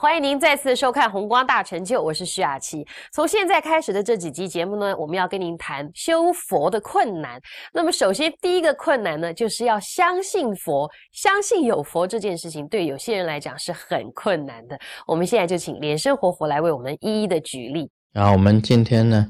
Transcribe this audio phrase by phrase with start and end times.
[0.00, 2.86] 欢迎您再次收看《红光大成就》，我是徐雅琪。
[3.12, 7.40] 从现在开始的这几集节目呢，我们要跟您谈修佛的困难。
[7.72, 14.78] 那么，首先第一个困难呢，就是要相信佛，相信有佛这件事情，对有些人来讲是很困难的。
[15.04, 17.90] 我们现在就请莲生活佛来为我们一一的举例。
[18.12, 19.26] 然后我们今天呢，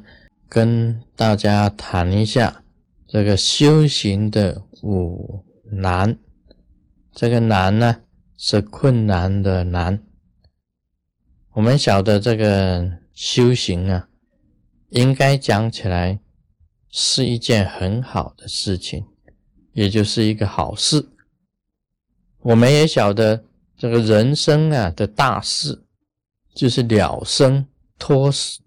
[0.50, 2.54] 跟大家谈一下
[3.06, 5.42] 这个修行的五
[5.72, 6.14] 难。
[7.14, 7.96] 这个难呢，
[8.36, 9.98] 是困难的难。
[11.58, 14.08] 我们晓得这个修行啊，
[14.90, 16.20] 应该讲起来
[16.88, 19.04] 是一件很好的事情，
[19.72, 21.04] 也就是一个好事。
[22.42, 23.42] 我们也晓得
[23.76, 25.82] 这个人生啊的大事，
[26.54, 27.66] 就是了生
[27.98, 28.60] 脱死，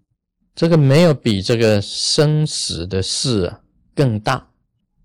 [0.53, 3.61] 这个没有比这个生死的事啊
[3.95, 4.51] 更大。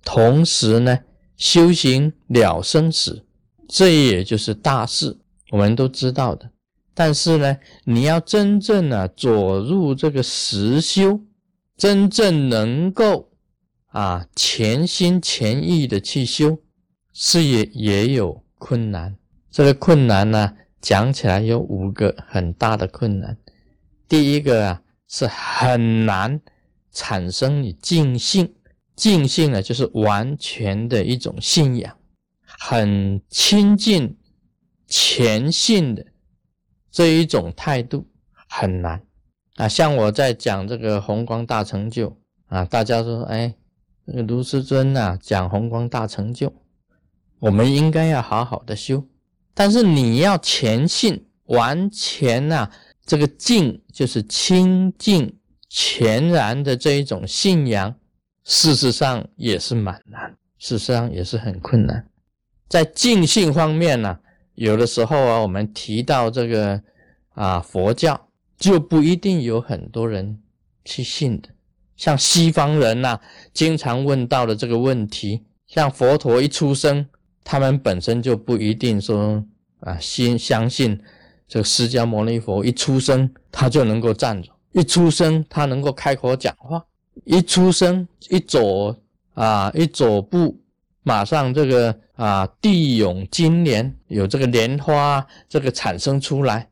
[0.02, 0.98] 同时呢，
[1.36, 3.24] 修行了生死，
[3.68, 5.16] 这也就是大事，
[5.52, 6.50] 我们都知道的。
[6.98, 11.20] 但是呢，你要真正啊走入这个实修，
[11.76, 13.28] 真正能够
[13.88, 16.58] 啊全心全意的去修，
[17.12, 19.14] 是也也有困难。
[19.50, 23.36] 这个困难呢，讲起来有五个很大的困难。
[24.08, 26.40] 第一个啊，是很难
[26.92, 28.54] 产生你尽信，
[28.94, 31.94] 尽信呢就是完全的一种信仰，
[32.42, 34.16] 很亲近
[34.88, 36.02] 全信的。
[36.96, 38.06] 这一种态度
[38.48, 38.98] 很难
[39.56, 39.68] 啊！
[39.68, 43.54] 像我在讲这个红光大成就啊，大家说，哎，
[44.06, 46.50] 这个卢师尊呐讲红光大成就，
[47.38, 49.06] 我们应该要好好的修。
[49.52, 52.70] 但是你要全信，完全呐，
[53.04, 55.38] 这个静就是清净
[55.68, 57.94] 全然的这一种信仰，
[58.44, 62.08] 事实上也是蛮难，事实上也是很困难。
[62.70, 64.18] 在静性方面呢。
[64.56, 66.82] 有的时候啊，我们提到这个
[67.34, 70.38] 啊佛教，就不一定有很多人
[70.84, 71.48] 去信的。
[71.94, 73.18] 像西方人呐，
[73.52, 77.06] 经常问到的这个问题，像佛陀一出生，
[77.44, 79.44] 他们本身就不一定说
[79.80, 80.98] 啊，先相信
[81.46, 86.84] 这个释迦牟尼佛一出生他就能够站着，一出生他能够开口讲话，
[87.24, 88.96] 一出生一走
[89.34, 90.58] 啊一走步。
[91.08, 96.68] 马上这个啊，地涌金莲有这个莲花这个产生出来，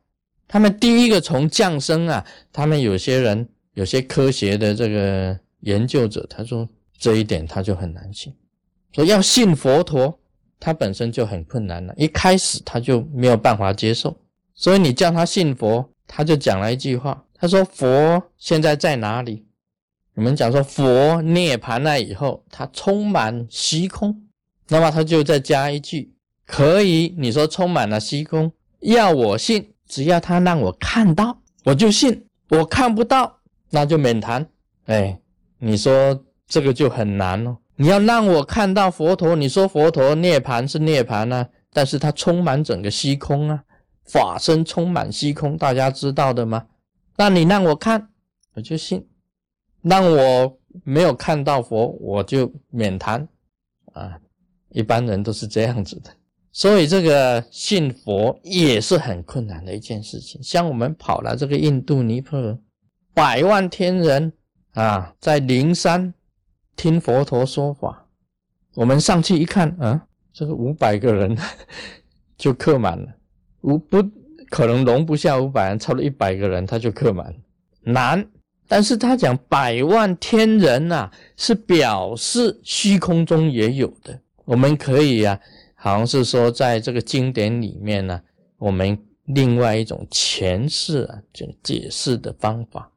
[0.48, 6.68] 他们第一个从降生啊，他们有些人有些科学的这个研究者，他说
[6.98, 8.34] 这一点他就很难信，
[8.90, 10.18] 说要信佛陀，
[10.58, 14.16] 他本身就很困难了，一开始他就没有办法接受，
[14.52, 19.44] 所以你叫他信佛，他就讲了一句话，他说佛现在在哪里？
[20.16, 24.22] 我们讲说佛涅槃了以后，他充满虚空。
[24.68, 26.14] 那么他就再加一句，
[26.46, 32.12] 可以，你说充满了虚空，要我信，只要他让我看到，我就信；
[32.48, 34.46] 我看不到，那就免谈。
[34.86, 35.20] 哎，
[35.58, 37.58] 你说这个就很难哦。
[37.76, 43.64] 你要让我看到佛陀，你说佛陀涅槃是涅槃啊，但是它充满整个虚空啊，
[44.04, 46.66] 法身充满虚空，大家知道的吗？
[47.16, 48.08] 那你让我看，
[48.54, 49.00] 我就信；
[49.82, 53.28] 让我没有看到佛，我就免谈
[53.92, 54.20] 啊。
[54.74, 56.10] 一般人都是这样子的，
[56.50, 60.42] 所以这个信佛也是很困难的一件事情。
[60.42, 62.58] 像我们跑了这个印度尼泊尔，
[63.14, 64.32] 百万天人
[64.72, 66.12] 啊，在灵山
[66.74, 68.04] 听佛陀说法，
[68.74, 71.38] 我们上去一看，啊，这个五百个人
[72.36, 73.06] 就客满了，
[73.60, 74.02] 五不
[74.50, 77.32] 可能容不下五百人，超了一百个人他就客满，
[77.82, 78.26] 难。
[78.66, 84.18] 但是他讲百万天人呐，是表示虚空中也有的。
[84.44, 85.40] 我们可以啊，
[85.74, 88.20] 好像是说，在这个经典里面呢，
[88.58, 92.90] 我们另外一种诠释啊，就解释的方法。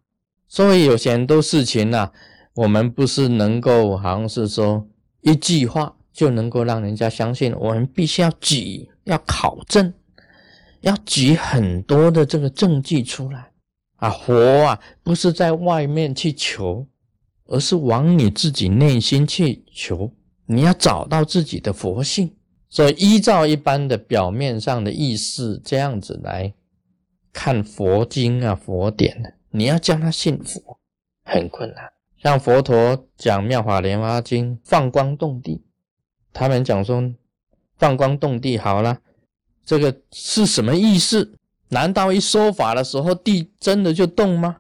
[0.48, 2.12] 所以有很多事情呢，
[2.54, 4.88] 我们不是能够好像是说
[5.22, 9.94] 一句话就能够让人家相信，我们必须要举、要考证，
[10.82, 13.52] 要举很多的这个证据出来
[13.98, 14.10] 啊。
[14.10, 16.88] 佛啊，不是在外面去求，
[17.46, 20.12] 而是往你自己内心去求。
[20.48, 22.36] 你要找到自己的佛性，
[22.70, 26.54] 所以依照一般的表面上的意思这样子来
[27.32, 30.80] 看佛经啊、佛典，你要叫他信佛
[31.24, 31.92] 很困难。
[32.18, 35.64] 像佛陀讲《妙法莲华经》，放光动地，
[36.34, 37.14] 他们讲说
[37.78, 39.00] 放光动地好了，
[39.64, 41.38] 这个是什么意思？
[41.70, 44.58] 难道一说法的时候地真的就动吗？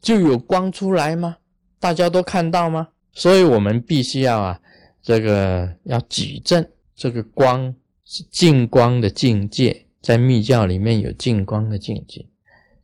[0.00, 1.36] 就有光出来吗？
[1.78, 2.88] 大家都看到吗？
[3.12, 4.60] 所以我们必须要啊。
[5.02, 7.74] 这个要举证，这个光
[8.04, 12.26] 是净光的境界，在密教里面有净光的境界。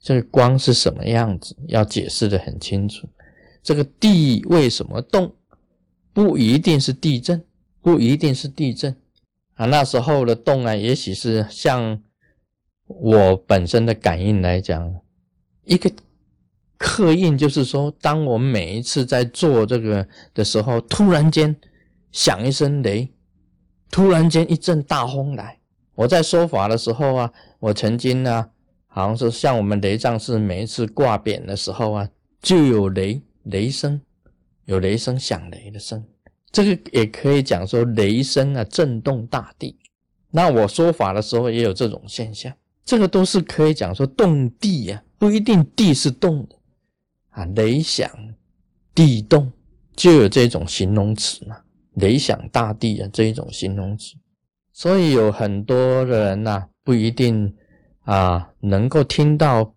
[0.00, 3.08] 这个光是什么样子，要解释的很清楚。
[3.62, 5.34] 这个地为什么动，
[6.12, 7.42] 不一定是地震，
[7.80, 8.94] 不一定是地震
[9.54, 9.64] 啊。
[9.64, 12.02] 那时候的动啊，也许是像
[12.86, 14.94] 我本身的感应来讲，
[15.64, 15.90] 一个
[16.76, 21.56] 刻印，就是说，当我每一次在做这个的时候，突然间
[22.14, 23.12] 响一声雷，
[23.90, 25.58] 突然间一阵大风来。
[25.96, 28.48] 我在说法的时候啊，我曾经呢。
[28.86, 32.08] 好像是像我们雷藏寺每一次挂匾的时候啊，
[32.40, 34.00] 就有雷雷声，
[34.66, 36.04] 有雷声响雷的声，
[36.52, 39.76] 这个也可以讲说雷声啊震动大地。
[40.30, 46.54] 那我说法的时候也有这种现象，这个都是可以讲说动地呀，不一定地是动的
[47.30, 48.08] 啊，雷响
[48.94, 49.50] 地动
[49.96, 51.56] 就有这种形容词嘛，
[51.94, 54.14] 雷响大地啊这一种形容词。
[54.72, 57.54] 所以有很多人呐，不一定。
[58.06, 59.74] 啊，能够听到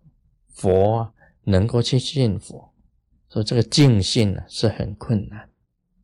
[0.52, 1.10] 佛，
[1.44, 2.74] 能够去信佛，
[3.30, 5.48] 所以这个尽信呢是很困难。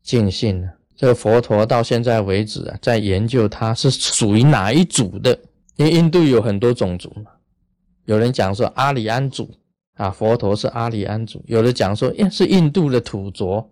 [0.01, 5.39] 尽信呢，这个佛陀到现在为止啊，在研究它是属于哪一组的。
[5.75, 7.31] 因为印度有很多种族嘛，
[8.05, 9.47] 有人讲说阿里安族
[9.93, 13.69] 啊，佛陀是阿里安族；有的讲说呀是印度的土着；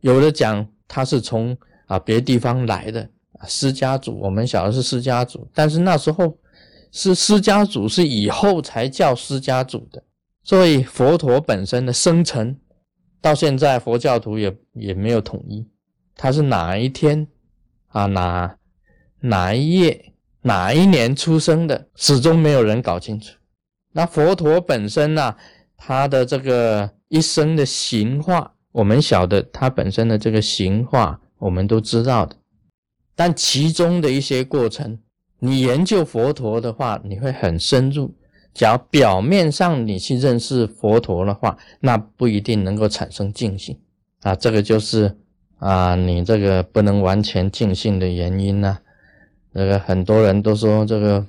[0.00, 1.56] 有的讲他是从
[1.86, 3.02] 啊别地方来的
[3.38, 4.18] 啊释迦族。
[4.20, 6.38] 我们晓得是释迦族，但是那时候。
[6.94, 10.02] 是释迦祖是以后才叫释迦祖的，
[10.42, 12.60] 所以佛陀本身的生辰，
[13.18, 15.66] 到现在佛教徒也也没有统一，
[16.14, 17.26] 他是哪一天
[17.86, 18.58] 啊哪
[19.20, 20.12] 哪一夜
[20.42, 23.38] 哪一年出生的，始终没有人搞清楚。
[23.92, 25.34] 那佛陀本身呢，
[25.78, 32.36] 他的这个一生的形化，我们晓得他本身的这个形化，我们都知道的，
[33.16, 34.98] 但其中的一些过程。
[35.40, 38.14] 你研究佛陀的话，你会很深入。
[38.54, 43.76] 只要表面上你去认识佛陀的话，那不一定能够产生净信
[44.20, 44.36] 啊。
[44.36, 45.16] 这个就是
[45.58, 48.78] 啊，你这个不能完全净信的原因呢。
[49.50, 51.26] 那个很多人都说，这个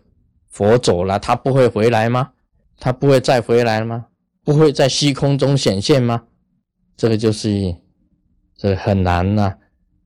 [0.49, 2.33] 佛走了，他不会回来吗？
[2.77, 4.05] 他不会再回来吗？
[4.43, 6.25] 不会在虚空中显现吗？
[6.95, 7.75] 这个就是
[8.55, 9.55] 这个很难呐。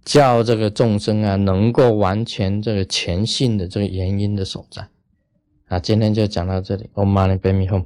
[0.07, 4.87] 叫这个众生啊，能够完全这个全信的这个原因的所在
[5.67, 6.89] 啊，今天就讲到这里。
[6.93, 7.85] Om Mani Padme Hum。